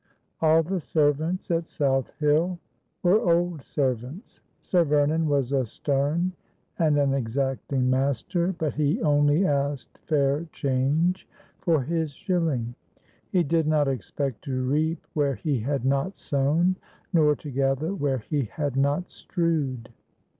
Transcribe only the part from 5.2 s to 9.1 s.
was a stern and an exacting master, but he